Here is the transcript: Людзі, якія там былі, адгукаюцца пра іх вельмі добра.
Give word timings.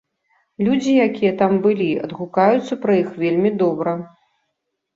Людзі, 0.67 0.95
якія 1.07 1.33
там 1.41 1.53
былі, 1.67 1.89
адгукаюцца 2.07 2.81
пра 2.87 2.99
іх 3.05 3.15
вельмі 3.27 3.55
добра. 3.63 3.97